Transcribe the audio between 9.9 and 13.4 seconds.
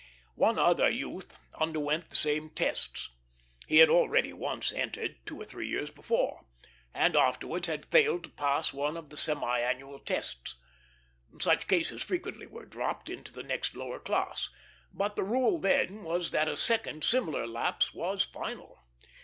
tests. Such cases frequently were dropped into